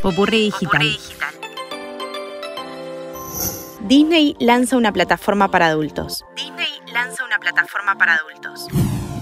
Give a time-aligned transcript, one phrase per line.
[0.00, 0.98] Popurrí digital.
[3.80, 6.24] Disney lanza una plataforma para adultos.
[6.34, 8.68] Disney lanza una plataforma para adultos.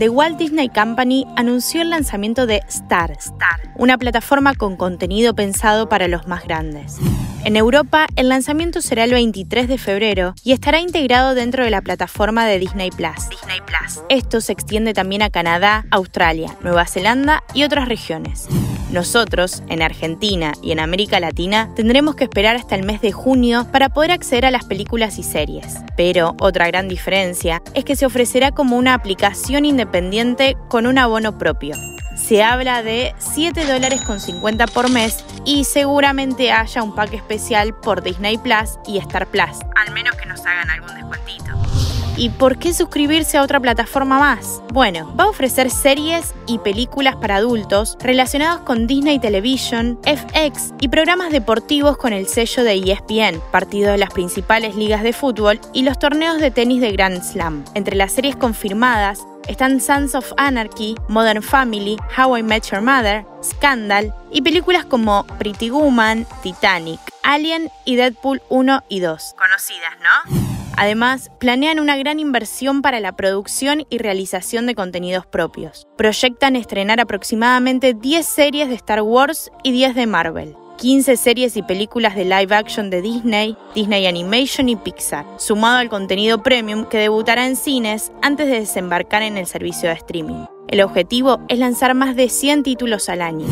[0.00, 5.90] The Walt Disney Company anunció el lanzamiento de Star, Star, una plataforma con contenido pensado
[5.90, 6.96] para los más grandes.
[7.44, 11.82] En Europa, el lanzamiento será el 23 de febrero y estará integrado dentro de la
[11.82, 13.28] plataforma de Disney Plus.
[13.28, 14.02] Disney Plus.
[14.08, 18.48] Esto se extiende también a Canadá, Australia, Nueva Zelanda y otras regiones.
[18.92, 23.66] Nosotros, en Argentina y en América Latina, tendremos que esperar hasta el mes de junio
[23.72, 25.76] para poder acceder a las películas y series.
[25.96, 31.38] Pero otra gran diferencia es que se ofrecerá como una aplicación independiente con un abono
[31.38, 31.76] propio
[32.20, 37.74] se habla de 7 dólares con 50 por mes y seguramente haya un pack especial
[37.74, 41.79] por Disney Plus y Star Plus, al menos que nos hagan algún descuentito.
[42.20, 44.60] ¿Y por qué suscribirse a otra plataforma más?
[44.74, 50.88] Bueno, va a ofrecer series y películas para adultos relacionados con Disney Television, FX y
[50.88, 55.82] programas deportivos con el sello de ESPN, partido de las principales ligas de fútbol y
[55.82, 57.64] los torneos de tenis de Grand Slam.
[57.72, 63.24] Entre las series confirmadas están Sons of Anarchy, Modern Family, How I Met Your Mother,
[63.42, 69.36] Scandal y películas como Pretty Woman, Titanic, Alien y Deadpool 1 y 2.
[69.38, 70.49] Conocidas, ¿no?
[70.76, 75.86] Además, planean una gran inversión para la producción y realización de contenidos propios.
[75.96, 80.56] Proyectan estrenar aproximadamente 10 series de Star Wars y 10 de Marvel.
[80.78, 85.90] 15 series y películas de live action de Disney, Disney Animation y Pixar, sumado al
[85.90, 90.46] contenido premium que debutará en cines antes de desembarcar en el servicio de streaming.
[90.68, 93.46] El objetivo es lanzar más de 100 títulos al año.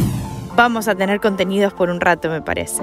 [0.57, 2.83] Vamos a tener contenidos por un rato, me parece.